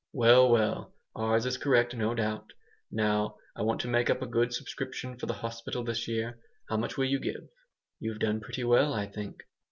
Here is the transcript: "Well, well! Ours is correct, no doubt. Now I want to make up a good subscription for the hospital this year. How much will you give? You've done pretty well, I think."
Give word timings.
"Well, 0.13 0.49
well! 0.49 0.95
Ours 1.15 1.45
is 1.45 1.57
correct, 1.59 1.95
no 1.95 2.15
doubt. 2.15 2.53
Now 2.91 3.35
I 3.55 3.61
want 3.61 3.81
to 3.81 3.87
make 3.87 4.09
up 4.09 4.19
a 4.23 4.25
good 4.25 4.51
subscription 4.51 5.15
for 5.19 5.27
the 5.27 5.33
hospital 5.45 5.83
this 5.83 6.07
year. 6.07 6.39
How 6.69 6.77
much 6.77 6.97
will 6.97 7.05
you 7.05 7.19
give? 7.19 7.49
You've 7.99 8.17
done 8.17 8.39
pretty 8.41 8.63
well, 8.63 8.95
I 8.95 9.05
think." 9.05 9.41